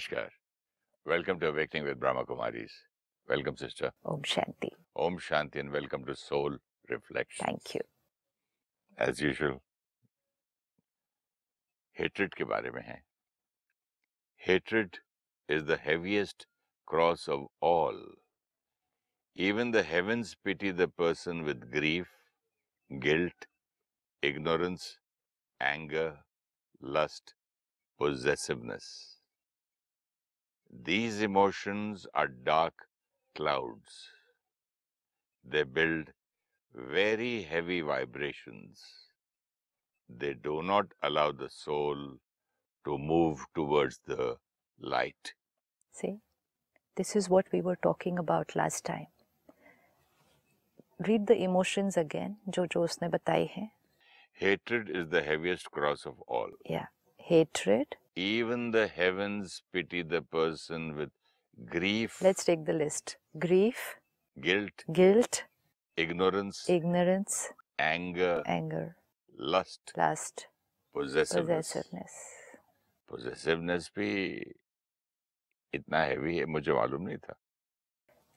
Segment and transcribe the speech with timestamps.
[0.00, 0.30] नमस्कार।
[1.06, 2.72] Welcome to awakening with Brahma Kumaris.
[3.28, 3.90] Welcome sister.
[4.12, 6.58] Om Shanti. Om Shanti and welcome to soul
[6.90, 7.82] reflection thank you.
[8.98, 9.58] As usual
[11.96, 12.96] hatred के बारे में है।
[14.40, 14.96] Hatred
[15.48, 15.78] is the
[16.88, 18.02] cross of all
[19.36, 22.16] even the heavens pity the person with grief
[22.90, 23.48] guilt
[24.22, 24.98] ignorance
[25.60, 26.10] anger
[26.96, 27.36] lust
[28.00, 29.19] possessiveness
[30.83, 32.73] These emotions are dark
[33.35, 34.09] clouds.
[35.43, 36.11] They build
[36.73, 38.81] very heavy vibrations.
[40.09, 42.19] They do not allow the soul
[42.85, 44.37] to move towards the
[44.79, 45.33] light.
[45.91, 46.19] See,
[46.95, 49.07] this is what we were talking about last time.
[50.99, 53.69] Read the emotions again, जो जो उसने बताई हैं.
[54.33, 56.51] Hatred is the heaviest cross of all.
[56.65, 57.97] Yeah, hatred.
[58.16, 61.10] Even the heavens pity the person with
[61.66, 63.16] grief, Let's take the list.
[63.38, 63.96] Grief,
[64.40, 65.44] guilt, guilt,
[65.96, 67.48] ignorance, ignorance,
[67.78, 68.96] anger, anger,
[69.38, 70.48] lust, lust,
[70.94, 71.72] possessiveness.
[71.72, 72.12] possessiveness.
[73.10, 74.10] Possessiveness भी
[75.74, 77.34] इतना heavy है मुझे मालूम नहीं था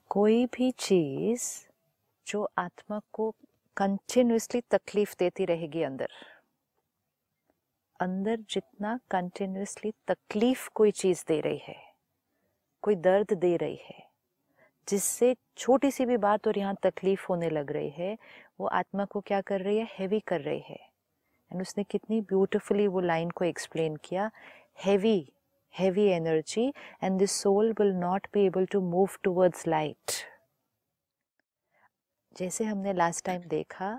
[0.09, 1.43] कोई भी चीज़
[2.27, 3.29] जो आत्मा को
[3.77, 6.09] कंटिन्यूसली तकलीफ़ देती रहेगी अंदर
[8.03, 11.75] अंदर जितना कंटिन्यूसली तकलीफ़ कोई चीज़ दे रही है,
[12.83, 14.01] कोई दर्द दे रही है,
[14.87, 18.17] जिससे छोटी सी भी बात और यहाँ तकलीफ़ होने लग रही है,
[18.59, 19.87] वो आत्मा को क्या कर रही है?
[19.99, 20.93] हैवी कर रही है।
[21.51, 24.29] एंड उसने कितनी ब्यूटिफुली वो लाइन को एक्सप्लेन किया
[24.85, 25.17] heavy
[25.73, 26.67] heavy energy
[27.03, 30.11] and the soul will not be able to move towards light
[32.35, 33.91] जैसे हमने लास्ट टाइम देखा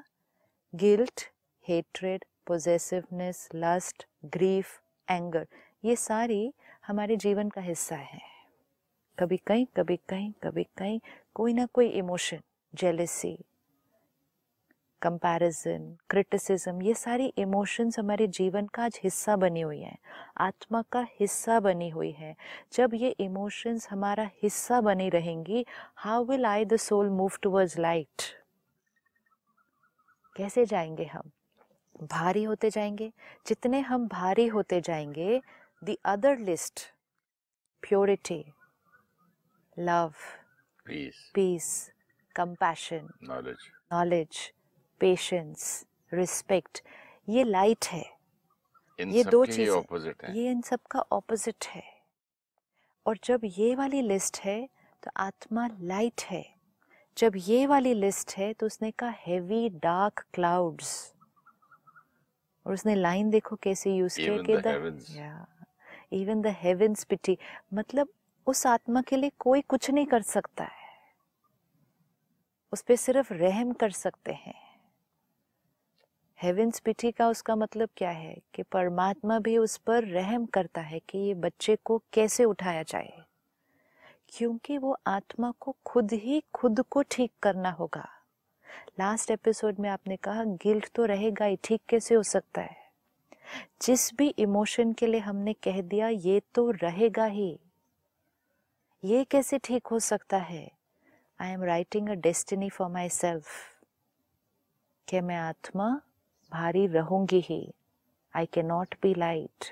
[0.73, 1.21] guilt
[1.65, 5.47] hatred possessiveness lust grief anger
[5.85, 6.53] ये सारी
[6.87, 8.21] हमारे जीवन का हिस्सा है।
[9.19, 11.01] कभी कहीं कभी कहीं कभी कहीं
[11.35, 12.41] कोई ना कोई इमोशन
[12.75, 13.39] जेलेसी
[15.03, 19.99] कंपैरिजन क्रिटिसिज्म ये सारी इमोशंस हमारे जीवन का आज हिस्सा बनी हुई हैं।
[20.39, 22.37] आत्मा का हिस्सा बनी हुई है।
[22.73, 25.67] जब ये इमोशंस हमारा हिस्सा बनी रहेंगी
[25.97, 28.23] how will I the soul move towards light
[30.37, 31.31] कैसे जाएँगे हम?
[32.03, 33.13] भारी होते जाएँगे।
[33.47, 35.41] जितने हम भारी होते जाएँगे
[35.83, 36.81] the other list
[37.83, 38.45] purity
[39.77, 40.13] love
[40.87, 41.69] peace peace
[42.37, 44.39] compassion knowledge knowledge
[45.01, 46.81] patience respect
[47.29, 48.05] ये लाइट है।
[48.99, 51.83] इन ये दो चीज़ें ऑपोजिट ये इन सब का ऑपोजिट है।
[53.07, 54.69] और जब ये वाली लिस्ट है
[55.03, 56.45] तो आत्मा लाइट है।
[57.17, 61.14] जब ये वाली लिस्ट है तो उसने कहा हेवी डार्क क्लाउड्स
[62.67, 64.53] और उसने लाइन देखो कैसे यूज़ किया कि.
[66.13, 67.39] Even the heavens pity.
[67.75, 68.09] मतलब
[68.47, 70.85] उस आत्मा के लिए कोई कुछ नहीं कर सकता है।
[72.73, 74.65] उस पे सिर्फ़ रहम कर सकते हैं।
[76.43, 78.39] हेवेंस पिटी का उसका मतलब क्या है?
[78.55, 83.23] कि परमात्मा भी उस पर रहम करता है कि ये बच्चे को कैसे उठाया जाए।
[84.29, 88.14] क्योंकि वो आत्मा को खुद ही खुद को ठीक करना होगा।
[88.99, 92.77] लास्ट एपिसोड में आपने कहा गिल्ट तो रहेगा ही, ठीक कैसे हो सकता है?
[93.83, 97.59] जिस भी इमोशन के लिए हमने कह दिया, ये तो रहेगा ही।
[99.05, 100.71] ये कैसे ठीक हो सकता है?
[101.41, 103.47] I am writing a destiny for myself
[105.09, 105.91] कि मैं आत्मा
[106.53, 107.75] भारी रहूँगी ही?
[108.35, 109.65] I can not be light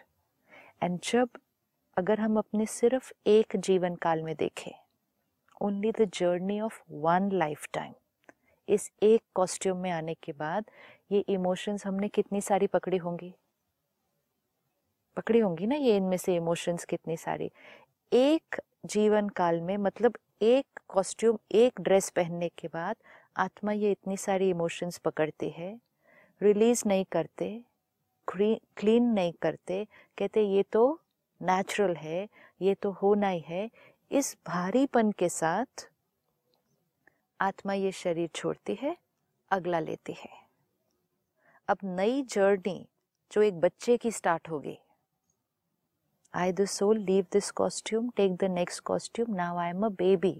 [0.82, 1.28] and जब
[1.96, 4.72] अगर हम अपने सिर्फ़ एक जीवन काल में देखें
[5.62, 7.30] only the journey of one
[7.72, 7.92] lifetime
[8.68, 10.64] इस एक कॉस्ट्यूम में आने के बाद
[11.12, 13.34] ये इमोशंस हमने कितनी सारी पकड़ी होंगी?
[15.16, 17.50] पकड़ी होंगी ना ये इनमें से इमोशंस कितनी सारी?
[18.12, 22.96] एक जीवन काल में मतलब एक कॉस्ट्यूम एक ड्रेस पहनने के बाद
[23.36, 25.80] आत्मा ये इतनी सारी इमोशंस पकड़ती है
[26.42, 27.62] रिलीज़ नहीं करते
[28.28, 29.84] क्लीन नहीं करते,
[30.18, 31.00] कहते ये तो
[31.40, 32.28] नेचुरल है,
[32.62, 33.70] ये तो होना ही है।
[34.10, 35.88] इस भारीपन के साथ
[37.42, 38.96] आत्मा ये शरीर छोड़ती है
[39.50, 40.28] अगला लेती है।
[41.68, 42.86] अब नई जर्नी
[43.30, 44.78] जो एक बच्चे की स्टार्ट होगी।
[46.34, 50.34] I the soul leave this costume take the next costume now I am a baby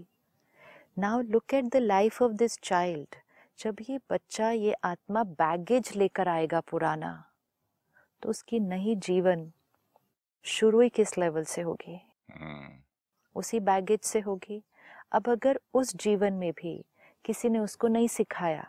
[0.99, 3.16] now look at the life of this child
[3.58, 7.12] जब ये बच्चा ये आत्मा बैगेज लेकर आएगा पुराना
[8.22, 9.50] तो उसकी नई जीवन
[10.44, 12.00] शुरू ही किस लेवल से होगी?
[12.32, 12.72] हम्म,
[13.37, 14.62] उसी बैगेज से होगी।
[15.12, 16.84] अब अगर उस जीवन में भी
[17.24, 18.64] किसी ने उसको नहीं सिखाया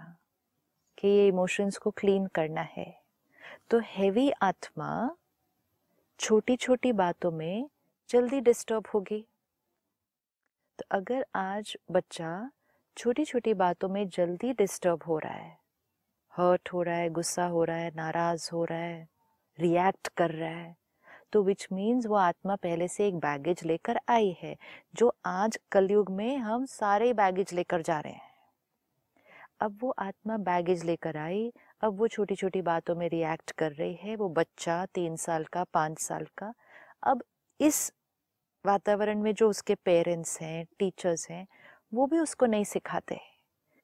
[0.97, 2.93] कि ये इमोशंस को क्लीन करना है।
[3.69, 5.15] तो हैवी आत्मा
[6.19, 7.69] छोटी छोटी बातों में
[8.09, 9.19] जल्दी डिस्टर्ब होगी।
[10.79, 12.49] तो अगर आज बच्चा
[12.97, 15.57] छोटी छोटी बातों में जल्दी डिस्टर्ब हो रहा है
[16.33, 19.07] हर्ट हो रहा है, गुस्सा हो रहा है, नाराज़ हो रहा है
[19.59, 20.75] रिएक्ट कर रहा है
[21.33, 24.55] तो विच मीन्स वो आत्मा पहले से एक बैगेज लेकर आई है,
[24.95, 28.32] जो आज कलयुग में हम सारे बैगेज लेकर जा रहे हैं।
[29.63, 31.51] अब वो आत्मा बैगेज लेकर आई
[31.83, 35.63] अब वो छोटी छोटी बातों में रिएक्ट कर रही है वो बच्चा तीन साल का
[35.63, 36.53] पाँच साल का।
[37.03, 37.23] अब
[37.59, 37.91] इस
[38.65, 41.45] वातावरण में जो उसके पेरेंट्स हैं टीचर्स हैं
[41.93, 43.31] वो भी उसको नहीं सिखाते हैं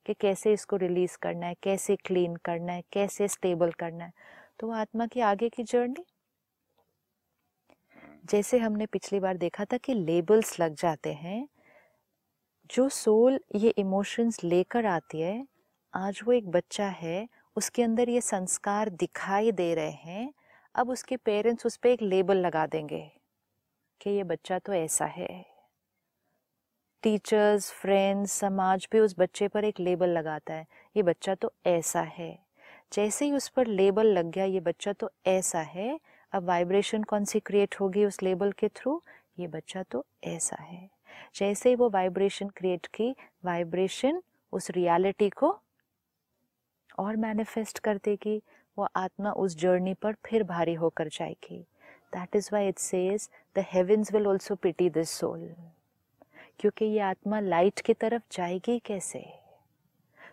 [0.06, 4.12] कि कैसे इसको रिलीज़ करना है कैसे क्लीन करना है कैसे स्टेबल करना है।
[4.60, 6.06] तो वो आत्मा की आगे की जर्नी
[8.26, 11.48] जैसे हमने पिछली बार देखा था कि लेबल्स लग जाते हैं
[12.70, 15.46] जो सोल ये इमोशंस लेकर आती है
[15.94, 20.34] आज वो एक बच्चा है, उसके अंदर ये संस्कार दिखाई दे रहे हैं,
[20.76, 23.12] अब उसके पेरेंट्स उस पर एक लेबल लगा देंगे
[24.02, 25.46] कि ये बच्चा तो ऐसा है।
[27.04, 32.02] टीचर्स, फ्रेंड्स, समाज भी उस बच्चे पर एक लेबल लगाता है, ये बच्चा तो ऐसा
[32.02, 32.40] है।
[32.94, 36.00] जैसे ही उस पर लेबल लग गया, ये बच्चा तो ऐसा है,
[36.34, 39.04] अब वाइब्रेशन कौन सी क्रिएट होगी उस लेबल के थ्रू?
[39.40, 40.90] ये बच्चा तो ऐसा है।
[41.36, 43.16] जैसे ही वो वाइब्रेशन क्रिएट की,
[43.46, 44.22] वाइब्रेशन
[44.52, 45.62] उस रियलिटी को
[47.00, 48.42] और मैनिफेस्ट कर देगी
[48.78, 51.60] वो आत्मा उस जर्नी पर फिर भारी होकर जाएगी।
[52.14, 55.50] That is why it says the heavens will also pity this soul
[56.60, 59.26] क्योंकि ये आत्मा लाइट की तरफ़ जाएगी कैसे?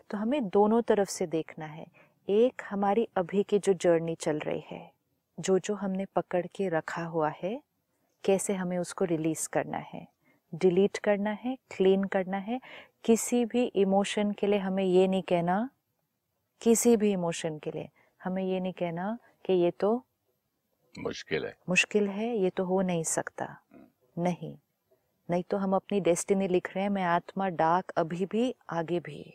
[0.09, 1.85] तो हमें दोनों तरफ़ से देखना है।
[2.27, 4.91] एक हमारी अभी की जो जर्नी चल रही है,
[5.39, 7.61] जो जो हमने पकड़ के रखा हुआ है,
[8.23, 10.07] कैसे हमें उसको रिलीज़ करना है।
[10.55, 12.59] डिलीट करना है क्लीन करना है।
[13.03, 15.69] किसी भी इमोशन के लिए हमें ये नहीं कहना
[16.61, 17.89] किसी भी इमोशन के लिए।
[18.23, 20.05] हमें ये नहीं कहना कि ये तो
[20.99, 23.61] मुश्किल है। मुश्किल है ये तो हो नहीं सकता।
[24.17, 24.57] नहीं।
[25.29, 29.33] नहीं तो हम अपनी डेस्टिनी लिख रहे हैं मैं आत्मा डाक अभी भी आगे भी।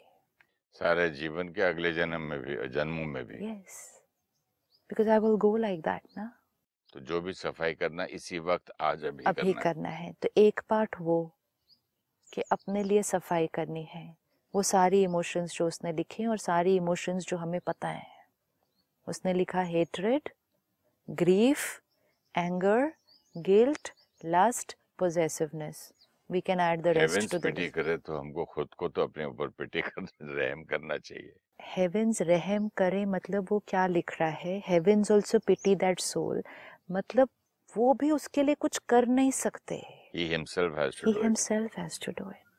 [0.73, 4.03] सारे जीवन के अगले जन्म में भी जन्मों में भी। Yes
[4.89, 6.39] because I will go like that ना?
[6.93, 10.61] तो जो भी सफ़ाई करना इसी वक्त आज अभी, अभी करना, करना है। तो एक
[10.69, 11.37] पार्ट वो
[12.33, 14.17] कि अपने लिए सफ़ाई करनी है।
[14.55, 18.07] वो सारी इमोशंस जो उसने लिखे और सारी इमोशंस जो हमें पता है।
[19.07, 20.29] उसने लिखा hatred
[21.09, 21.81] grief
[22.35, 22.93] anger
[23.37, 23.93] guilt
[24.25, 25.93] lust possessiveness
[26.31, 29.49] we can add the rest to pity करे तो हमको खुद को तो अपने ऊपर
[29.49, 31.33] पिटी कर रहम करना चाहिए।
[31.77, 34.63] हेवेंस रहम करे मतलब वो क्या लिख रहा है?
[34.67, 36.43] Heavens also pity that soul
[36.91, 37.29] मतलब
[37.77, 39.83] वो भी उसके लिए कुछ कर नहीं सकते।
[40.17, 41.25] He himself has to ही do it.
[41.25, 42.51] Himself has to do it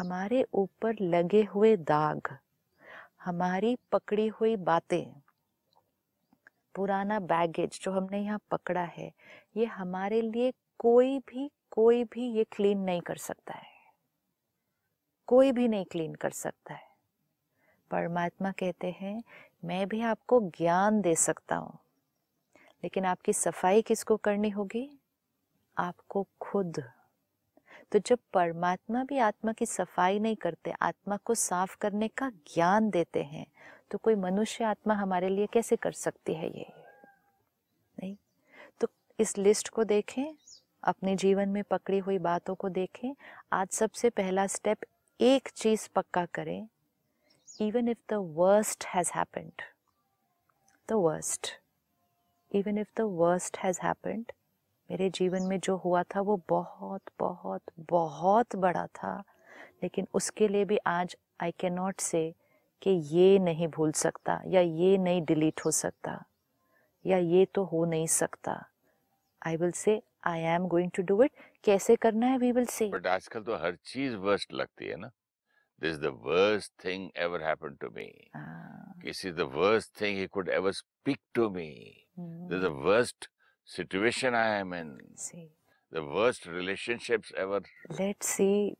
[0.00, 2.28] हमारे ऊपर लगे हुए दाग,
[3.24, 5.12] हमारी पकड़ी हुई बातें,
[6.74, 9.12] पुराना बैगेज जो हमने यहाँ पकड़ा है,
[9.56, 13.68] ये हमारे लिए कोई भी कोई भी ये क्लीन नहीं कर सकता है।
[15.26, 16.88] कोई भी नहीं क्लीन कर सकता है।
[17.90, 19.22] परमात्मा कहते हैं,
[19.64, 21.78] मैं भी आपको ज्ञान दे सकता हूँ,
[22.84, 24.88] लेकिन आपकी सफ़ाई किसको करनी होगी?
[25.78, 26.82] आपको खुद।
[27.92, 32.90] तो जब परमात्मा भी आत्मा की सफ़ाई नहीं करते, आत्मा को साफ़ करने का ज्ञान
[32.90, 33.46] देते हैं
[33.90, 36.72] तो कोई मनुष्य आत्मा हमारे लिए कैसे कर सकती है ये?
[38.02, 38.16] नहीं?
[38.80, 38.88] तो
[39.20, 40.34] इस लिस्ट को देखें,
[40.84, 43.14] अपने जीवन में पकड़ी हुई बातों को देखें,
[43.52, 44.78] आज सबसे पहला स्टेप
[45.20, 46.68] एक चीज़ पक्का करें,
[47.62, 49.62] even if the worst has happened,
[50.88, 51.48] the worst,
[52.56, 54.24] even if the worst has happened
[54.90, 59.12] मेरे जीवन में जो हुआ था वो बहुत बहुत बहुत बड़ा था।
[59.82, 62.22] लेकिन उसके लिए भी आज आई कैन नॉट से
[62.82, 66.22] कि ये नहीं भूल सकता या ये नहीं डिलीट हो सकता
[67.04, 68.54] या ये तो हो नहीं सकता।
[69.42, 71.32] I will say I am going to do it
[71.64, 72.38] कैसे करना है?
[72.38, 75.10] वी विल से बट आजकल तो हर चीज़ वर्स्ट लगती है ना।
[75.80, 78.12] This the worst thing ever happened to me
[79.04, 81.70] this is the worst thing he could ever speak to me
[82.18, 83.30] this is the worst
[83.76, 85.46] situation I am in see.
[85.92, 87.60] The worst relationships ever
[87.92, 88.74] let's see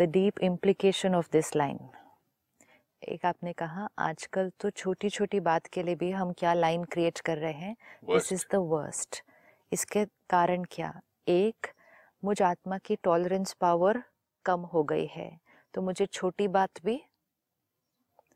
[0.00, 1.82] the deep implication of this line.
[3.08, 7.20] एक आपने कहा आजकल तो छोटी छोटी बात के लिए भी हम क्या लाइन क्रिएट
[7.20, 7.76] कर रहे हैं?
[8.04, 9.22] दिस इज़ द वर्स्ट
[9.72, 11.00] इसके कारण क्या?
[11.28, 11.66] एक
[12.24, 14.02] मुझ आत्मा की टॉलरेंस पावर
[14.44, 15.40] कम हो गई है।
[15.74, 17.00] तो मुझे छोटी बात भी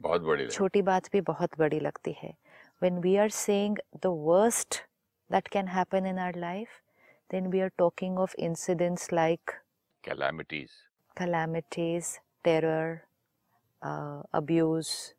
[0.00, 2.34] बहुत बड़ी छोटी बात भी बहुत बड़ी लगती है।
[2.82, 4.84] When we are saying the worst
[5.30, 6.80] that can happen in our life
[7.30, 9.54] then we are talking of incidents like
[10.04, 10.70] calamities
[11.16, 13.04] calamities, terror,
[13.82, 15.14] uh, abuse,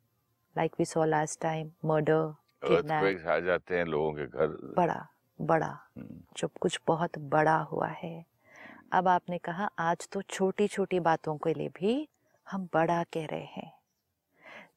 [0.56, 5.06] like we saw last time, murder, earthquakes आ जाते हैं लोगों के घर बड़ा
[5.38, 8.24] बड़ा हम्म, जब कुछ बहुत बड़ा हुआ है
[8.92, 11.96] अब आपने कहा आज तो छोटी छोटी बातों के लिए भी
[12.46, 13.72] हम बड़ा कह रहे हैं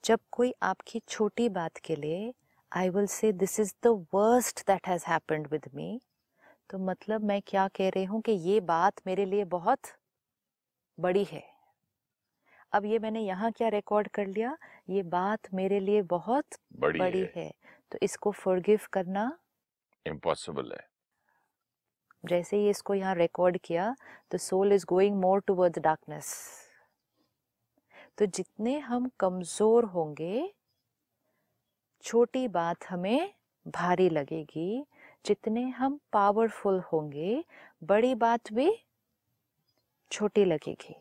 [0.06, 2.34] जब कोई आपकी छोटी बात के लिए
[2.72, 6.00] I will say this is the worst that has happened with me
[6.70, 9.80] तो मतलब मैं क्या कह रही हूँ कि ये बात मेरे लिए बहुत
[11.00, 11.44] बड़ी है।
[12.74, 14.58] अब ये मैंने यहाँ क्या रिकॉर्ड कर लिया?
[14.90, 17.52] ये बात मेरे लिए बहुत बड़ी, बड़ी है। है।
[17.92, 19.40] तो इसको फॉरगिव करना
[20.06, 20.88] इम्पॉसिबल है।
[22.26, 23.96] जैसे ही इसको यहाँ रिकॉर्ड किया
[24.34, 26.34] the soul is going more towards darkness
[28.18, 30.54] तो जितने हम कमज़ोर होंगे
[32.04, 33.34] छोटी बात हमें
[33.66, 34.84] भारी लगेगी।
[35.26, 37.44] जितने हम पावरफुल होंगे,
[37.84, 38.72] बड़ी बात भी
[40.12, 40.96] छोटी लगेगी।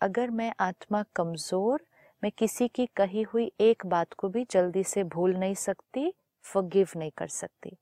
[0.00, 1.84] अगर मैं आत्मा कमज़ोर,
[2.22, 6.12] मैं किसी की कही हुई एक बात को भी जल्दी से भूल नहीं सकती
[6.44, 7.76] फॉरगिव नहीं कर सकती।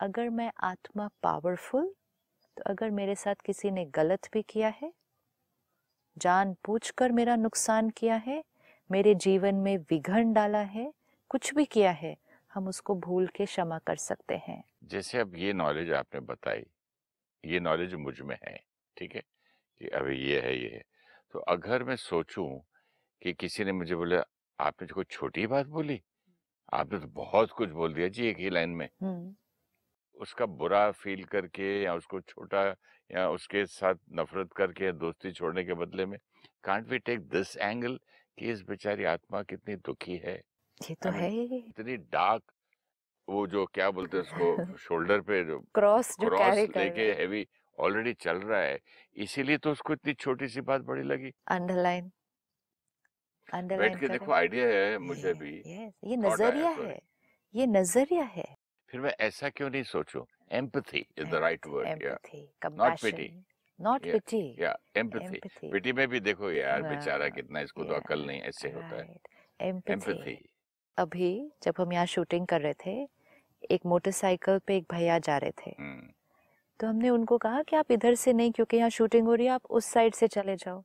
[0.00, 1.92] अगर मैं आत्मा पावरफुल
[2.56, 4.92] तो अगर मेरे साथ किसी ने गलत भी किया है
[6.16, 8.42] जान पूछ कर मेरा नुकसान किया है,
[8.90, 10.92] मेरे जीवन में विघन डाला है
[11.34, 12.16] कुछ भी किया है
[12.54, 16.64] हम उसको भूल के क्षमा कर सकते हैं। जैसे अब ये नॉलेज आपने बताई
[17.44, 18.64] ये नॉलेज मुझमें है
[18.96, 19.22] ठीक है?
[19.78, 20.82] कि अभी ये है ये है।
[21.32, 22.58] तो अगर मैं सोचूं
[23.22, 24.24] कि किसी ने मुझे बोला
[24.60, 26.02] आपने जो कोई छोटी बात बोली?
[26.72, 29.34] आपने तो बहुत कुछ बोल दिया जी एक ही लाइन में। हम्म।
[30.14, 32.74] उसका बुरा फील करके या उसको छोटा
[33.12, 36.18] या उसके साथ नफरत करके या दोस्ती छोड़ने के बदले में
[36.64, 38.00] can't we take this angle
[38.38, 40.42] कि इस बेचारी आत्मा कितनी दुखी है?
[40.80, 42.42] ये तो है इतनी डार्क
[43.28, 47.12] वो जो क्या बोलते हैं उसको शोल्डर पे जो क्रॉस जो क्रॉस कैरी कर लेके
[47.12, 47.46] हैवी
[47.78, 48.78] ऑलरेडी चल रहा है
[49.16, 52.10] इसीलिए तो उसको इतनी छोटी सी बात बड़ी लगी। अंडरलाइन
[53.48, 57.00] बैठ अंडरलाइन के देखो आइडिया है मुझे भी यस ये नज़रिया तो है।
[57.54, 58.44] ये नज़रिया है।
[58.90, 60.24] फिर मैं ऐसा क्यों नहीं सोचूं?
[60.52, 63.44] Empathy is the right word या एम्पैथी कंपैशन
[63.78, 65.40] नॉट पिटी या एम्पथी।
[65.70, 69.16] पिटी में भी देखो यार बेचारा कितना इसको तो अकल नहीं ऐसे होता है।
[69.60, 70.36] एम्पथी।
[70.98, 73.08] अभी जब हम यहाँ शूटिंग कर रहे थे
[73.70, 76.08] एक मोटरसाइकिल पे एक भैया जा रहे थे। हम्म,
[76.80, 79.52] तो हमने उनको कहा कि आप इधर से नहीं क्योंकि यहाँ शूटिंग हो रही है
[79.52, 80.82] आप उस साइड से चले जाओ।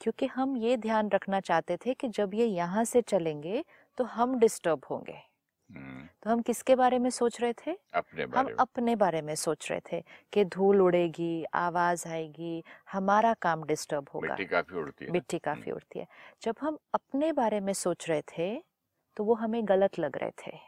[0.00, 3.64] क्योंकि हम ये ध्यान रखना चाहते थे कि जब ये यहाँ से चलेंगे
[3.98, 5.16] तो हम डिस्टर्ब होंगे।
[5.70, 7.76] हम्म, तो हम किसके बारे में सोच रहे थे?
[7.94, 12.62] अपने हम बारे में। अपने बारे में सोच रहे थे कि धूल उड़ेगी आवाज़ आएगी
[12.92, 16.06] हमारा काम डिस्टर्ब होगा। मिट्टी काफ़ी उड़ती है मिट्टी काफ़ी उड़ती है।
[16.42, 18.73] जब हम अपने बारे में सोच रहे थे
[19.16, 20.58] तो वो हमें गलत लग रहे थे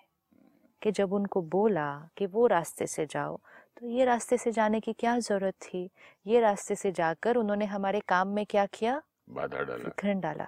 [0.83, 3.39] कि जब उनको बोला कि वो रास्ते से जाओ
[3.77, 5.91] तो ये रास्ते से जाने की क्या ज़रूरत थी?
[6.27, 9.01] ये रास्ते से जाकर उन्होंने हमारे काम में क्या किया?
[9.31, 10.47] बाधा डाला। विघन डाला।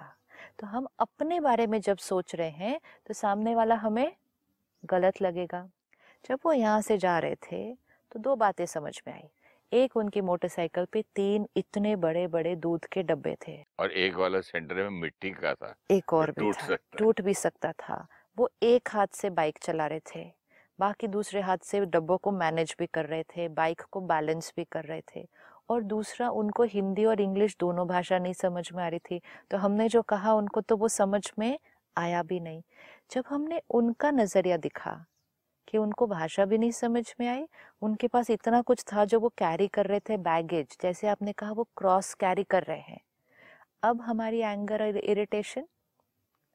[0.59, 4.11] तो हम अपने बारे में जब सोच रहे हैं तो सामने वाला हमें
[4.83, 5.67] गलत लगेगा।
[6.25, 7.73] जब वो यहाँ से जा रहे थे
[8.11, 9.29] तो दो बातें समझ में आई।
[9.71, 14.39] एक उनकी मोटरसाइकिल पे तीन इतने बड़े बड़े दूध के डब्बे थे। और एक वाला
[14.41, 18.05] सेंटर में मिट्टी का था एक और भी था। टूट भी सकता था।
[18.37, 20.29] वो एक हाथ से बाइक चला रहे थे
[20.79, 24.63] बाकी दूसरे हाथ से डब्बों को मैनेज भी कर रहे थे बाइक को बैलेंस भी
[24.71, 25.25] कर रहे थे।
[25.69, 29.21] और दूसरा उनको हिंदी और इंग्लिश दोनों भाषा नहीं समझ में आ रही थी
[29.51, 31.57] तो हमने जो कहा उनको तो वो समझ में
[31.95, 32.61] आया भी नहीं।
[33.11, 34.93] जब हमने उनका नज़रिया दिखा
[35.69, 37.45] कि उनको भाषा भी नहीं समझ में आई।
[37.81, 41.51] उनके पास इतना कुछ था जो वो कैरी कर रहे थे बैगेज जैसे आपने कहा
[41.51, 42.99] वो क्रॉस कैरी कर रहे हैं।
[43.83, 45.67] अब हमारी एंगर और इरिटेशन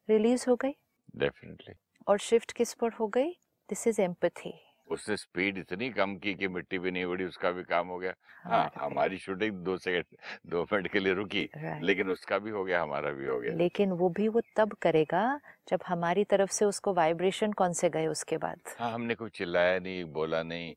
[0.09, 0.75] रिलीज़ हो गई।
[1.17, 1.75] डेफिनेटली
[2.09, 3.31] और शिफ्ट किस पर हो गई?
[3.69, 4.55] दिस इज़ एम्पथी
[4.89, 8.15] उसने स्पीड इतनी कम की कि मिट्टी भी नहीं उड़ी उसका भी काम हो गया।
[8.45, 11.49] हाँ हमारी शूटिंग दो सेकंड दो मिनट के लिए रुकी
[11.83, 15.23] लेकिन उसका भी हो गया हमारा भी हो गया। लेकिन वो भी वो तब करेगा
[15.69, 18.61] जब हमारी तरफ़ से उसको वाइब्रेशन कौन से गए उसके बाद?
[18.79, 20.75] हाँ हमने कोई चिल्लाया नहीं बोला नहीं।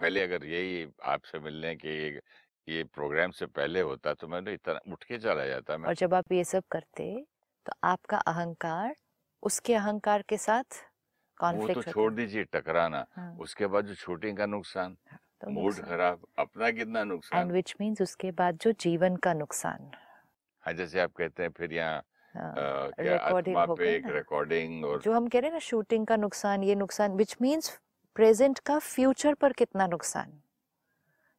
[0.00, 1.96] पहले अगर यही आपसे मिलने के
[2.68, 5.94] ये, प्रोग्राम से पहले होता तो मैं तो इतना उठ के चला जाता मैं। और
[5.94, 7.04] जब आप ये सब करते
[7.66, 8.94] तो आपका अहंकार
[9.42, 10.82] उसके अहंकार के साथ
[11.40, 14.96] वो तो छोड़ दीजिए टकराना। हाँ, उसके बाद जो शूटिंग का नुकसान
[15.40, 19.90] तो मूड खराब अपना कितना एंड नुकसान विच मीन्स उसके बाद जो जीवन का नुकसान।
[20.64, 22.02] हाँ जैसे आप कहते हैं फिर यहाँ
[22.34, 26.16] हाँ, आत्मा हो पे एक रिकॉर्डिंग और जो हम कह रहे हैं ना शूटिंग का
[26.16, 27.80] नुकसान ये नुकसान विच मीन्स
[28.16, 30.40] प्रेजेंट का फ्यूचर पर कितना नुकसान।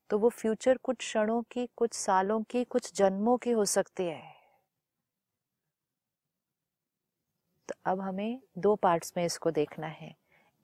[0.10, 4.35] तो वो फ्यूचर कुछ क्षणों की कुछ सालों की कुछ जन्मों की हो सकती है।
[7.70, 10.14] तो अब हमें दो पार्ट्स में इसको देखना है।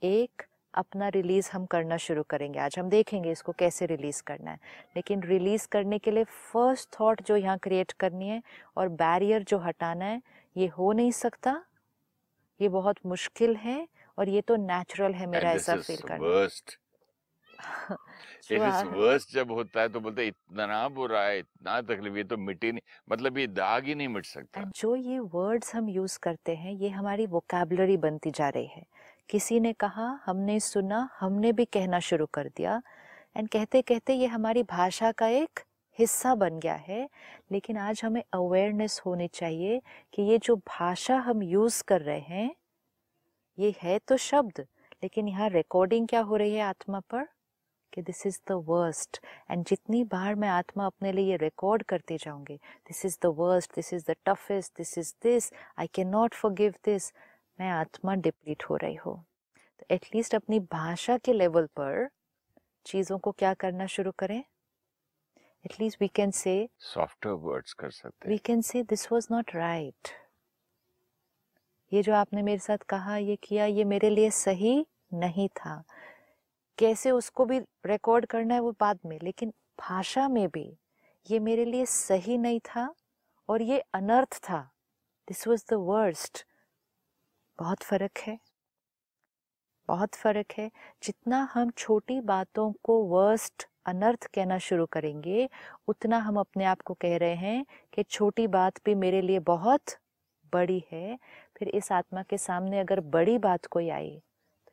[0.02, 0.44] एक
[0.74, 4.60] अपना रिलीज़ हम करना शुरू करेंगे। आज हम देखेंगे इसको कैसे रिलीज़ करना है।
[4.96, 8.42] लेकिन रिलीज़ करने के लिए फ़र्स्ट थॉट जो यहाँ क्रिएट करनी है
[8.78, 10.22] और बैरियर जो हटाना है
[10.56, 11.62] ये हो नहीं सकता।
[12.60, 16.28] ये बहुत मुश्किल है और ये तो नेचुरल है मेरा ऐसा फील करना।
[18.52, 22.82] वर्स्ट जब होता है तो बोलते इतना बुरा है इतना तकलीफ़ ये तो मिटी नहीं
[23.12, 26.90] मतलब ये दाग ही नहीं मिट सकता। जो ये वर्ड्स हम यूज़ करते हैं ये
[26.90, 28.86] हमारी वोकेबलरी बनती जा रही है।
[29.30, 32.82] किसी ने कहा हमने सुना हमने भी कहना शुरू कर दिया।
[33.38, 35.60] एंड कहते कहते ये हमारी भाषा का एक
[36.00, 37.08] हिस्सा बन गया है।
[37.52, 39.82] लेकिन आज हमें अवेयरनेस होनी चाहिए
[40.14, 42.56] कि ये जो भाषा हम यूज़ कर रहे हैं
[43.58, 44.60] ये है तो शब्द
[45.04, 47.28] लेकिन यहाँ रिकॉर्डिंग क्या हो रही है आत्मा पर?
[47.94, 49.20] कि this is the worst
[49.52, 53.94] and जितनी बार मैं आत्मा अपने लिए रिकॉर्ड करते जाऊँगी this is the worst this
[53.94, 57.12] is the toughest this is this I can not give this
[57.60, 59.18] मैं आत्मा डिप्लीट हो रही हूँ।
[59.80, 62.08] तो एटलीस्ट अपनी भाषा के लेवल पर
[62.86, 64.44] चीज़ों को क्या करना शुरू करें?
[65.66, 70.10] At least we can say softer words कर सकते we can say this was not right
[71.92, 75.84] ये जो आपने मेरे साथ कहा ये किया ये मेरे लिए सही नहीं था।
[76.78, 80.78] कैसे उसको भी रिकॉर्ड करना है वो बाद में। लेकिन भाषा में भी
[81.32, 82.96] ये मेरे लिए सही नहीं था
[83.50, 84.72] और ये अनर्थ था।
[85.28, 86.46] दिस वॉज़ द वर्स्ट
[87.60, 88.40] बहुत फ़र्क है।
[89.88, 90.72] बहुत फ़र्क है।
[91.04, 95.50] जितना हम छोटी बातों को वर्स्ट अनर्थ कहना शुरू करेंगे,
[95.88, 99.82] उतना हम अपने आप को कह रहे हैं कि छोटी बात भी मेरे लिए बहुत
[100.54, 101.20] बड़ी है।
[101.58, 104.22] फिर इस आत्मा के सामने अगर बड़ी बात कोई आई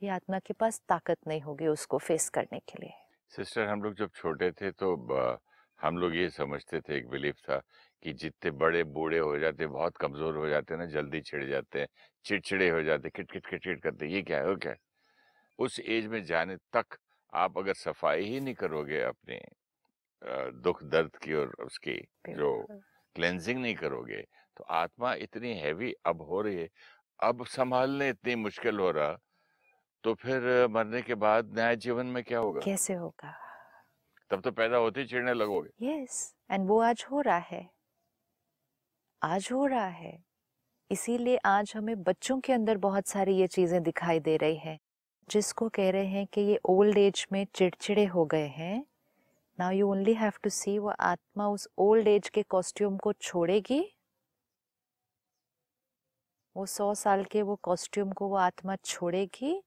[0.03, 2.93] ये आत्मा के पास ताकत नहीं होगी उसको फेस करने के लिए?
[3.33, 4.95] सिस्टर हम लोग जब छोटे थे तो
[5.81, 7.59] हम लोग ये समझते थे एक बिलीफ था
[8.03, 11.81] कि जितने बड़े बूढ़े हो जाते बहुत कमज़ोर हो जाते हैं ना जल्दी छिड़ जाते
[11.81, 11.87] हैं
[12.25, 14.79] चिड़चिड़े हो जाते किट किट किट किट करते ये क्या है वो क्या है?
[15.59, 16.97] उस एज में जाने तक
[17.33, 19.41] आप अगर सफ़ाई ही नहीं करोगे अपने
[20.63, 21.97] दुख दर्द की और उसकी
[22.31, 22.51] जो
[23.17, 24.23] क्लेंजिंग नहीं करोगे
[24.57, 26.69] तो आत्मा इतनी हैवी अब हो रही है।
[27.21, 29.19] अब संभालने इतनी मुश्किल हो रहा
[30.05, 32.61] तो फिर मरने के बाद नया जीवन में क्या होगा?
[32.61, 33.35] कैसे होगा?
[34.31, 37.69] तब तो पैदा होते ही चिड़ने लगोगे। यस एंड वो आज हो रहा है।
[39.23, 40.19] आज हो रहा है।
[40.91, 44.79] इसीलिए आज हमें बच्चों के अंदर बहुत सारी ये चीज़ें दिखाई दे रही है
[45.29, 48.85] जिसको कह रहे हैं कि ये ओल्ड एज में चिड़चिड़े हो गए हैं।
[49.59, 53.81] Now you only have to see वो आत्मा उस ओल्ड एज के कॉस्ट्यूम को छोड़ेगी।
[56.57, 59.63] वो सौ साल के वो कॉस्ट्यूम को वो आत्मा छोड़ेगी।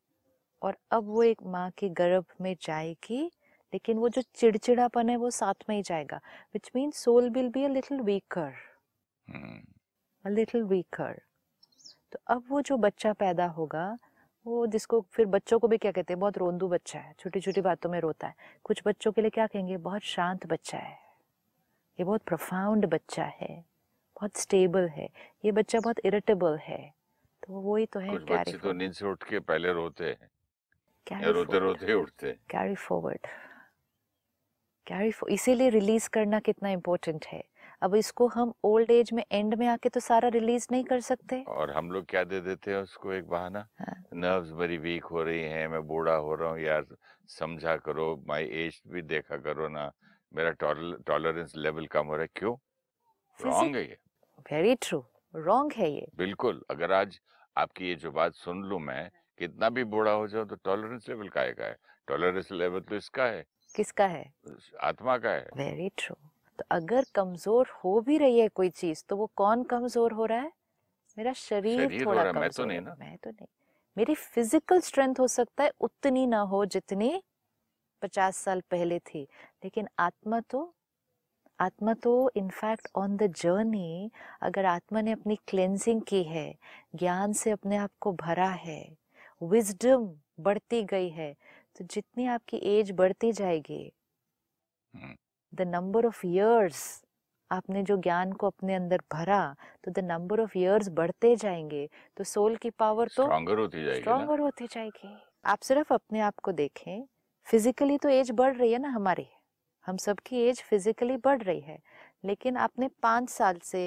[0.62, 3.24] और अब वो एक माँ के गर्भ में जाएगी
[3.74, 6.18] लेकिन वो जो चिड़चिड़ापन है वो साथ में ही जाएगा
[6.54, 8.54] which mean soul will be a little weaker
[10.26, 11.22] a little weaker
[12.12, 13.98] तो अब वो जो बच्चा पैदा होगा
[14.46, 17.62] वो जिसको फिर बच्चों को भी क्या कहते हैं बहुत रोंदू बच्चा है छोटी छोटी
[17.62, 20.98] बातों में रोता है। कुछ बच्चों के लिए क्या कहेंगे बहुत शांत बच्चा है।
[22.00, 23.54] ये बहुत प्रोफाउंड बच्चा है
[24.16, 25.10] बहुत स्टेबल है
[25.46, 26.82] ये बच्चा बहुत इरिटेबल है।
[27.44, 30.30] तो वही तो है कुछ बच्चे तो नींद से उठ के पहले रोते हैं।
[31.08, 33.28] रोते रोते उठते कैरी फॉरवर्ड
[34.88, 37.44] कैरी इसीलिए रिलीज़ करना कितना इम्पोर्टेंट है।
[37.82, 41.42] अब इसको हम ओल्ड एज में एंड में आके तो सारा रिलीज़ नहीं कर सकते।
[41.50, 43.68] और हम लोग क्या दे देते हैं उसको एक बहाना?
[43.80, 46.86] हाँ। नर्व्स मेरी वीक हो रही हैं मैं बूढ़ा हो रहा हूँ यार
[47.30, 49.92] समझा करो माय एज भी देखा करो ना।
[50.32, 50.52] मेरा
[51.08, 52.56] टॉलरेंस लेवल कम हो रहा है। क्यों?
[53.40, 53.98] रॉन्ग है ये।
[54.52, 57.20] वेरी ट्रू रॉन्ग है ये। बिल्कुल अगर आज
[57.56, 59.10] आपकी ये जो बात सुन लू मैं
[59.42, 61.76] कितना भी बूढ़ा हो जाओ तो टॉलरेंस लेवल का है।
[62.08, 63.44] टॉलरेंस लेवल तो इसका है।
[63.76, 64.26] किसका है?
[64.84, 66.16] आत्मा का है। वेरी ट्रू
[66.60, 70.40] तो अगर कमज़ोर हो भी रही है कोई चीज़ तो वो कौन कमज़ोर हो रहा
[70.40, 70.52] है?
[71.18, 73.48] मेरा शरीर, शरीर थोड़ा कमज़ोर मैं तो नहीं ना। मैं तो नहीं।
[73.98, 77.22] मेरी फ़िज़िकल स्ट्रेंथ हो सकता है उतनी ना हो जितनी
[78.02, 79.28] पचास साल पहले थी।
[79.64, 80.74] लेकिन आत्मा तो
[81.60, 86.54] आत्मा तो इनफैक्ट ऑन द जर्नी अगर आत्मा ने अपनी क्लेंजिंग की है
[86.96, 88.82] ज्ञान से अपने आप को भरा है
[89.42, 90.06] विजडम
[90.40, 91.34] बढ़ती गई है
[91.76, 93.84] तो जितनी आपकी एज बढ़ती जाएगी
[95.54, 96.82] द नंबर ऑफ़ इयर्स
[97.52, 99.40] आपने जो ज्ञान को अपने अंदर भरा
[99.84, 103.98] तो द नंबर ऑफ़ इयर्स बढ़ते जाएँगे तो सोल की पावर तो स्ट्रॉन्गर होती जाएगी
[103.98, 105.14] स्ट्रॉन्गर होती जाएगी।
[105.46, 107.04] आप सिर्फ़ अपने आप को देखें
[107.48, 109.28] फिजिकली तो एज बढ़ रही है ना हमारी
[109.86, 111.80] हम सबकी एज फिजिकली बढ़ रही है
[112.26, 113.84] लेकिन आपने पाँच साल से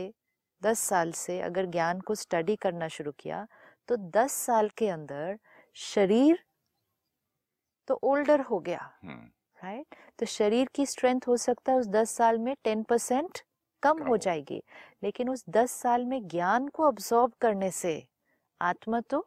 [0.62, 3.46] दस साल से अगर ज्ञान को स्टडी करना शुरू किया
[3.88, 5.38] तो दस साल के अंदर
[5.74, 6.44] शरीर
[7.88, 9.96] तो ओल्डर हो गया राइट हम्म। right?
[10.18, 13.38] तो शरीर की स्ट्रेंथ हो सकता है उस दस साल में टेन परसेंट
[13.82, 14.62] कम हो जाएगी
[15.02, 18.06] लेकिन उस दस साल में ज्ञान को अब्सॉर्ब करने से
[18.60, 19.26] आत्मा तो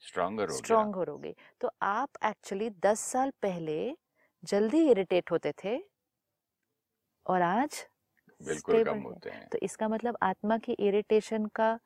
[0.00, 3.96] स्ट्रॉन्गर स्ट्रॉन्गर हो गई तो आप एक्चुअली दस साल पहले
[4.44, 5.78] जल्दी इरिटेट होते थे
[7.26, 7.86] और आज
[8.40, 11.78] बिल्कुल कम होते हैं। तो इसका मतलब आत्मा की इरिटेशन का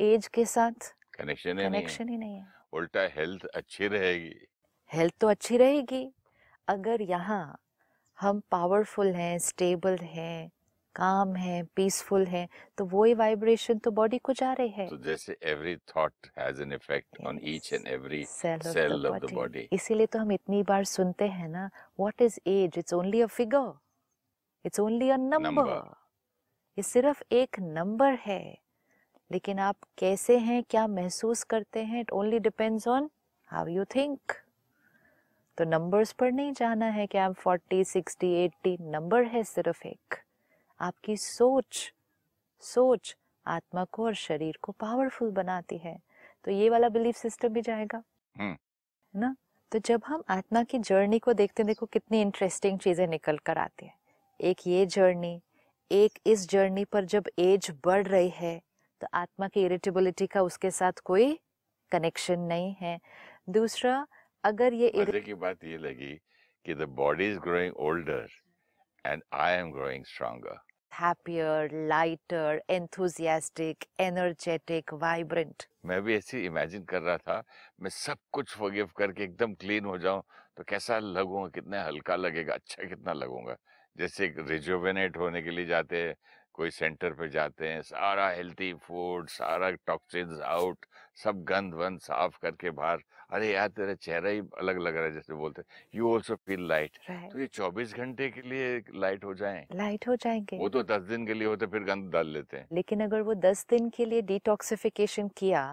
[0.00, 4.34] एज के साथ कनेक्शन कनेक्शन ही नहीं है। उल्टा हेल्थ अच्छी रहेगी।
[4.90, 6.08] हेल्थ तो अच्छी रहेगी
[6.68, 7.44] अगर यहाँ
[8.18, 10.50] हम पावरफुल हैं स्टेबल हैं
[10.94, 12.46] काम है पीसफुल है
[12.78, 16.62] तो वो ही वाइब्रेशन तो बॉडी को जा रही है। तो जैसे every thought has
[16.62, 20.62] an effect on each and every cell cell of the body इसीलिए तो हम इतनी
[20.62, 21.68] बार सुनते हैं ना
[22.00, 23.72] what is age it's only a figure
[24.64, 25.72] it's only a number
[26.78, 28.42] ये सिर्फ़ एक नंबर है।
[29.30, 33.10] लेकिन आप कैसे हैं क्या महसूस करते हैं it only depends on
[33.46, 34.32] how you think
[35.58, 40.14] तो नंबर्स पर नहीं जाना है कि आप फोर्टी सिक्सटी एट्टी नंबर है सिर्फ़ एक।
[40.80, 41.92] आपकी सोच
[42.60, 45.98] सोच आत्मा को और शरीर को पावरफुल बनाती है।
[46.44, 48.02] तो ये वाला बिलीफ सिस्टम भी जाएगा।
[48.36, 48.56] हम्म।
[49.20, 49.36] ना?
[49.72, 53.58] तो जब हम आत्मा की जर्नी को देखते हैं देखो कितनी इंटरेस्टिंग चीज़ें निकल कर
[53.58, 53.94] आती हैं।
[54.40, 55.40] एक ये जर्नी
[55.92, 58.60] एक इस जर्नी पर जब एज बढ़ रही है
[59.00, 61.32] तो आत्मा की इरिटेबिलिटी का उसके साथ कोई
[61.92, 62.98] कनेक्शन नहीं है।
[63.50, 64.06] दूसरा
[64.44, 66.14] अगर ये मज़े की बात ये लगी
[66.66, 68.28] कि the body is growing older
[69.04, 70.60] and I am growing stronger
[70.92, 75.64] happier, lighter, enthusiastic, energetic, vibrant.
[75.86, 77.42] मैं भी ऐसे इमेजिन कर रहा था
[77.82, 80.22] मैं सब कुछ फॉरगिव करके एकदम क्लीन हो जाऊँ
[80.56, 83.56] तो कैसा लगूँगा कितना हल्का लगेगा अच्छा कितना लगूँगा।
[83.96, 86.14] जैसे रिजोवेनेट होने के लिए जाते हैं
[86.54, 90.86] कोई सेंटर पे जाते हैं सारा हेल्थी फ़ूड सारा टॉक्सिन्स आउट
[91.24, 95.12] सब गंद वंद साफ़ करके बाहर। अरे यार तेरा चेहरा ही अलग लग रहा है
[95.12, 95.62] जैसे बोलते
[95.94, 96.98] यू ऑल्सो फील लाइट
[97.32, 101.02] तो ये 24 घंटे के लिए लाइट हो जाए। लाइट हो जाएँगे। वो तो 10
[101.02, 104.04] दिन के लिए होते फिर गंद डाल लेते हैं। लेकिन अगर वो 10 दिन के
[104.04, 105.64] लिए डिटॉक्सिफिकेशन किया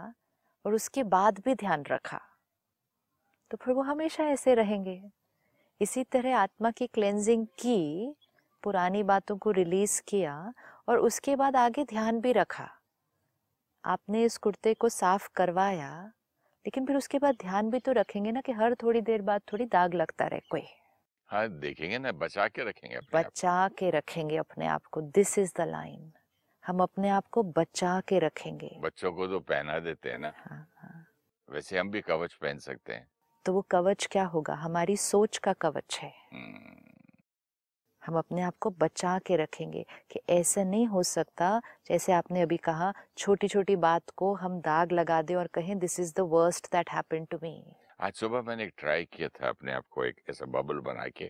[0.66, 2.22] और उसके बाद भी ध्यान रखा
[3.52, 5.02] तो फिर वो हमेशा ऐसे रहेंगे।
[5.82, 8.16] इसी तरह आत्मा की क्लेंजिंग की
[8.64, 10.34] पुरानी बातों को रिलीज़ किया
[10.88, 12.70] और उसके बाद आगे ध्यान भी रखा।
[13.86, 16.14] आपने इस कुर्ते को साफ़ करवाया
[16.66, 19.66] लेकिन फिर उसके बाद ध्यान भी तो रखेंगे ना कि हर थोड़ी देर बाद थोड़ी
[19.66, 20.64] दाग लगता रहे कोई।
[21.28, 25.54] हाँ देखेंगे ना बचा के रखेंगे अपने बचा के रखेंगे अपने आप को। दिस इज़
[25.56, 26.14] द लाइन
[26.66, 30.72] हम अपने आप को बचा के रखेंगे। बच्चों को तो पहना देते हैं ना। हाँ,
[30.78, 31.06] हाँ.
[31.50, 33.08] वैसे हम भी कवच पहन सकते हैं।
[33.46, 34.54] तो वो कवच क्या होगा?
[34.54, 36.81] हमारी सोच का कवच है। हम्म।
[38.06, 42.58] हम अपने आप को बचा के रखेंगे कि ऐसा नहीं हो सकता। जैसे आपने अभी
[42.58, 46.72] कहा छोटी छोटी बात को हम दाग लगा दे और कहें this is the worst
[46.72, 47.54] that happened to me
[48.00, 51.30] आज सुबह मैंने एक ट्राई किया था अपने आप को एक ऐसा बबल बना के।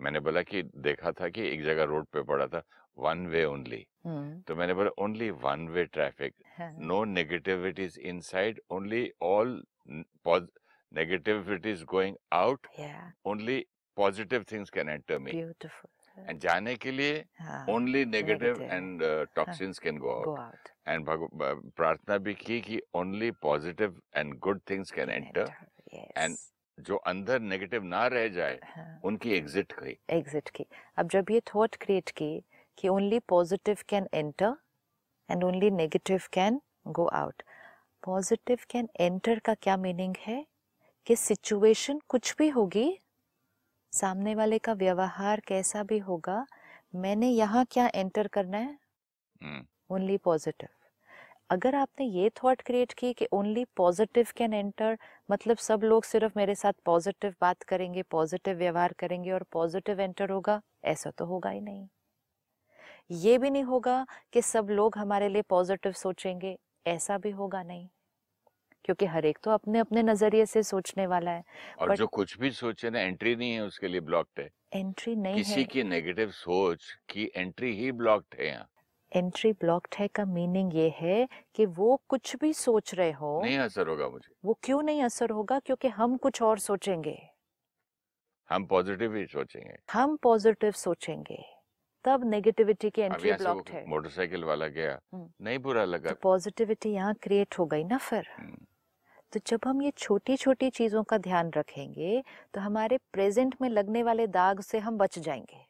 [0.00, 2.62] मैंने बोला कि देखा था कि एक जगह रोड पे पड़ा था
[2.98, 3.86] वन वे ओनली
[4.48, 6.34] तो मैंने बोला only one way traffic
[6.90, 9.62] no negativities inside only all
[11.90, 13.10] going out yeah.
[13.24, 15.32] Only positive things can enter me.
[15.32, 15.90] Beautiful.
[16.28, 17.24] And जाने के लिए
[17.70, 19.02] only negative and
[19.34, 21.06] toxins can go out and
[21.76, 25.52] प्रार्थना भी की कि only positive and good things can enter
[25.94, 26.36] and
[26.78, 29.00] जो अंदर negative ना रह जाए हाँ.
[29.04, 32.44] उनकी एग्जिट की। एग्जिट की। अब जब ये थॉट क्रिएट की
[32.78, 34.54] कि only positive can enter
[35.30, 37.42] and only negative can go out
[38.04, 40.46] positive can enter का क्या मीनिंग है?
[41.06, 42.98] कि सिचुएशन कुछ भी होगी
[43.92, 46.44] सामने वाले का व्यवहार कैसा भी होगा
[46.96, 48.78] मैंने यहाँ क्या एंटर करना है?
[49.90, 50.68] ओनली पॉजिटिव
[51.50, 54.98] अगर आपने ये थॉट क्रिएट की कि ओनली पॉजिटिव कैन एंटर
[55.28, 60.30] मतलब सब लोग सिर्फ़ मेरे साथ पॉजिटिव बात करेंगे पॉजिटिव व्यवहार करेंगे और पॉजिटिव एंटर
[60.30, 61.88] होगा ऐसा तो होगा ही नहीं।
[63.14, 67.88] ये भी नहीं होगा कि सब लोग हमारे लिए पॉजिटिव सोचेंगे ऐसा भी होगा नहीं।
[68.84, 71.44] क्योंकि हर एक तो अपने अपने नज़रिए से सोचने वाला है
[71.78, 75.34] और जो कुछ भी सोचे ना एंट्री नहीं है उसके लिए ब्लॉक्ड है। एंट्री नहीं
[75.34, 78.68] किसी है। की नेगेटिव सोच की एंट्री ही ब्लॉक्ड है यहाँ।
[79.16, 83.58] एंट्री ब्लॉक्ड है का मीनिंग ये है कि वो कुछ भी सोच रहे हो नहीं
[83.58, 85.58] असर होगा मुझे। वो क्यों नहीं असर होगा?
[85.58, 87.22] क्योंकि हम कुछ और सोचेंगे।
[88.50, 91.44] हम पॉजिटिव ही सोचेंगे। हम पॉजिटिव सोचेंगे।
[92.04, 96.90] तब नेगेटिविटी की एंट्री ब्लॉक्ड है। मोटरसाइकिल वाला गया। हम्म। नहीं बुरा लगा। तो पॉजिटिविटी
[96.90, 98.28] यहाँ क्रिएट हो गई ना फिर?
[98.38, 98.66] हम्म।
[99.32, 102.22] तो जब हम ये छोटी छोटी चीज़ों का ध्यान रखेंगे
[102.54, 105.66] तो हमारे प्रेजेंट में लगने वाले दाग से हम बच जाएँगे।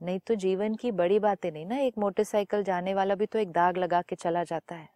[0.00, 3.52] नहीं तो जीवन की बड़ी बातें नहीं ना एक मोटरसाइकिल जाने वाला भी तो एक
[3.52, 4.88] दाग लगा के चला जाता है।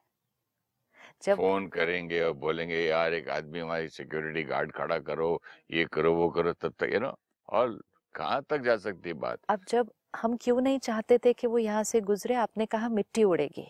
[1.22, 5.30] जब फ़ोन करेंगे और बोलेंगे यार एक आदमी हमारी सिक्योरिटी गार्ड खड़ा करो
[5.70, 7.14] ये करो वो करो तब तक यू नो
[7.48, 7.80] और
[8.14, 9.38] कहाँ तक जा सकती है बात?
[9.48, 13.24] अब जब हम क्यों नहीं चाहते थे कि वो यहाँ से गुजरे आपने कहा मिट्टी
[13.24, 13.66] उड़ेगी।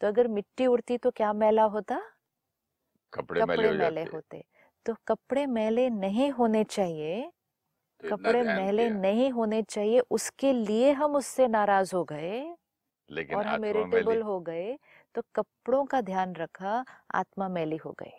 [0.00, 2.00] तो अगर मिट्टी उड़ती तो क्या मैला होता?
[3.12, 4.42] कपड़े, कपड़े मैले, मैले होते।
[4.86, 7.30] तो कपड़े मैले नहीं होने चाहिए
[8.00, 12.40] तो कपड़े मैले नहीं होने चाहिए उसके लिए हम उससे नाराज़ हो गए
[13.10, 14.76] लेकिन और हम इरिटेबल हो गए
[15.14, 18.12] तो कपड़ों का ध्यान रखा आत्मा मैली हो गई।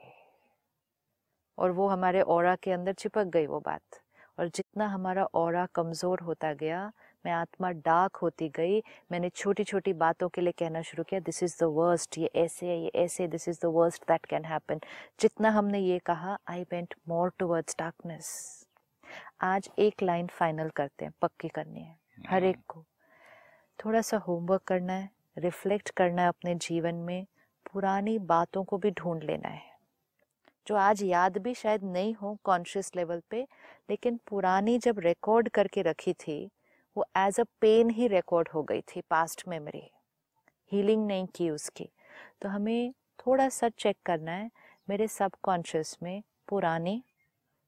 [1.57, 3.99] और वो हमारे और के अंदर चिपक गई वो बात।
[4.37, 6.91] और जितना हमारा और कमज़ोर होता गया
[7.25, 8.79] मैं आत्मा डार्क होती गई।
[9.11, 12.67] मैंने छोटी छोटी बातों के लिए कहना शुरू किया दिस इज़ द वर्स्ट ये ऐसे
[12.67, 14.79] है ये ऐसे this is the worst that can happen
[15.19, 18.29] जितना हमने ये कहा I went more towards darkness
[19.41, 21.95] आज एक लाइन फाइनल करते हैं पक्की करनी है
[22.29, 22.83] हर एक को।
[23.79, 27.25] थोड़ा सा होमवर्क करना है रिफ्लेक्ट करना है अपने जीवन में
[27.65, 29.69] पुरानी बातों को भी ढूंढ लेना है।
[30.67, 33.41] जो आज याद भी शायद नहीं हो कॉन्शियस लेवल पे
[33.89, 36.37] लेकिन पुरानी जब रिकॉर्ड करके रखी थी
[36.97, 39.89] वो एज अ पेन ही रिकॉर्ड हो गई थी पास्ट मेमोरी
[40.71, 41.89] हीलिंग नहीं की उसकी।
[42.41, 44.49] तो हमें थोड़ा सा चेक करना है
[44.89, 47.01] मेरे सब कॉन्शियस में पुरानी,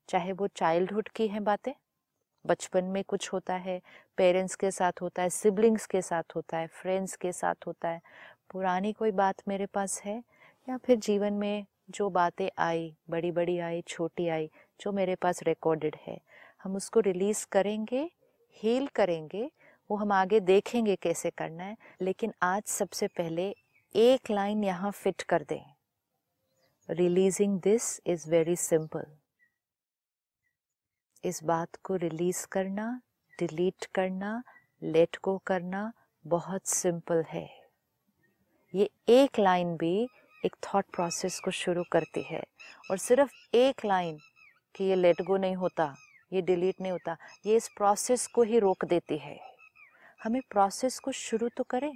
[0.09, 1.73] चाहे वो चाइल्डहुड की हैं बातें,
[2.45, 3.81] बचपन में कुछ होता है
[4.17, 8.01] पेरेंट्स के साथ होता है सिबलिंग्स के साथ होता है फ्रेंड्स के साथ होता है,
[8.51, 10.23] पुरानी कोई बात मेरे पास है?
[10.67, 14.49] या फिर जीवन में जो बातें आई बड़ी बड़ी आई, छोटी आई,
[14.81, 16.19] जो मेरे पास रिकॉर्डेड है,
[16.63, 18.09] हम उसको रिलीज़ करेंगे
[18.55, 19.49] हील करेंगे,
[19.89, 23.53] वो हम आगे देखेंगे कैसे करना है, लेकिन आज सबसे पहले
[23.95, 25.63] एक लाइन यहाँ फिट कर दें।
[26.89, 29.05] Releasing this is very simple
[31.23, 32.87] इस बात को रिलीज़ करना
[33.33, 34.41] डिलीट करना
[34.81, 35.91] लेट गो करना
[36.25, 37.47] बहुत सिंपल है।
[38.73, 40.07] ये एक लाइन भी
[40.43, 42.41] एक थॉट प्रोसेस को शुरू करती है,
[42.91, 44.17] और सिर्फ़ एक लाइन
[44.75, 45.93] कि ये लेट गो नहीं होता।
[46.33, 49.39] ये डिलीट नहीं होता ये इस प्रोसेस को ही रोक देती है।
[50.23, 51.93] हमें प्रोसेस को शुरू तो करें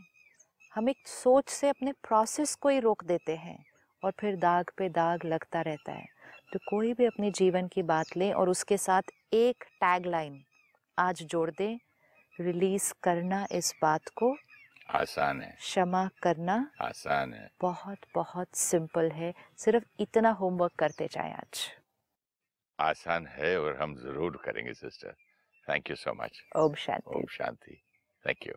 [0.75, 3.65] हम एक सोच से अपने प्रोसेस को ही रोक देते हैं
[4.03, 6.05] और फिर दाग पे दाग लगता रहता है।
[6.53, 9.01] तो कोई भी अपने जीवन की बात लें और उसके साथ
[9.33, 10.43] एक टैग लाइन
[10.99, 11.77] आज जोड़ दें
[12.41, 14.35] रिलीज़ करना इस बात को।
[14.89, 21.33] आसान है। क्षमा करना आसान है। बहुत बहुत सिंपल है। सिर्फ़ इतना होमवर्क करते जाए
[21.33, 21.71] आज।
[22.80, 25.14] आसान है और हम जरूर करेंगे sister
[25.70, 27.82] thank you so much Om Shanti Om Shanti
[28.26, 28.54] thank you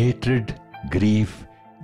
[0.00, 0.52] hatred,
[0.90, 1.32] grief,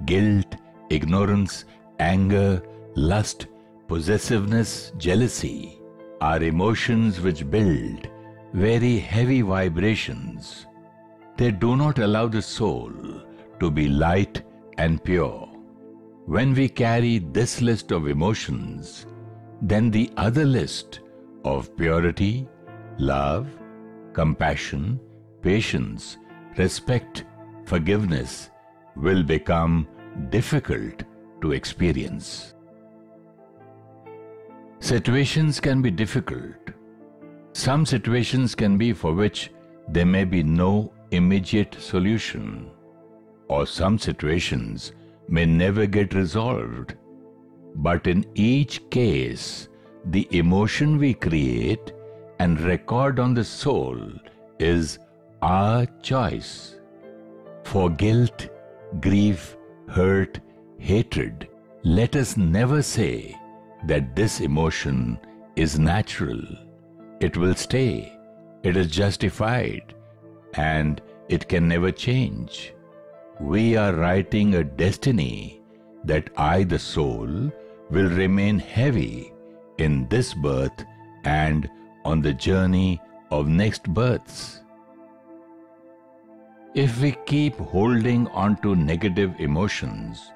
[0.05, 0.57] guilt,
[0.91, 1.65] ignorance,
[1.99, 2.63] anger,
[2.95, 3.47] lust,
[3.89, 5.79] possessiveness, jealousy
[6.21, 8.09] are emotions which build
[8.55, 10.67] very heavy vibrations.
[11.37, 12.93] They do not allow the soul
[13.61, 14.43] to be light
[14.79, 15.50] and pure.
[16.32, 19.06] when we carry this list of emotions,
[19.62, 21.02] then the other list
[21.44, 22.48] of purity,
[22.98, 23.50] love,
[24.14, 24.98] compassion,
[25.42, 26.16] patience,
[26.58, 27.26] respect,
[27.66, 28.50] forgiveness
[28.96, 29.90] will become
[30.30, 31.04] difficult
[31.42, 32.54] to experience.
[34.80, 36.72] Situations can be difficult.
[37.52, 39.52] Some situations can be for which
[39.90, 42.72] there may be no immediate solution,
[43.50, 44.94] or some situations
[45.32, 46.96] may never get resolved.
[47.76, 49.70] But in each case,
[50.06, 51.94] the emotion we create
[52.40, 53.98] and record on the soul
[54.60, 55.00] is
[55.42, 56.76] our choice.
[57.64, 58.50] For guilt,
[59.00, 59.56] grief,
[59.88, 60.40] hurt,
[60.78, 61.48] hatred,
[61.84, 63.36] let us never say
[63.88, 65.18] that this emotion
[65.56, 66.42] is natural.
[67.22, 68.18] It will stay,
[68.64, 69.94] it is justified,
[70.56, 72.74] and it can never change.
[73.40, 75.62] We are writing a destiny
[76.04, 77.52] that I, the soul,
[77.90, 79.34] will remain heavy
[79.78, 80.86] in this birth
[81.24, 81.70] and
[82.06, 84.62] on the journey of next births.
[86.74, 90.32] If we keep holding on to negative emotions,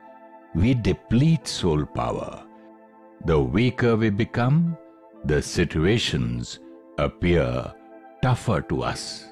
[0.54, 2.44] we deplete soul power.
[3.26, 4.78] The weaker we become,
[5.24, 6.60] the situations
[6.98, 7.74] appear
[8.22, 9.26] tougher to us.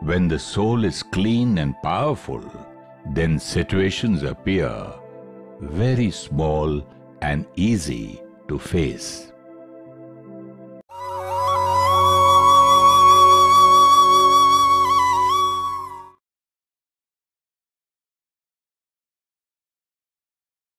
[0.00, 2.42] When the soul is clean and powerful,
[3.14, 4.70] then situations appear
[5.60, 6.82] very small
[7.22, 9.32] and easy to face.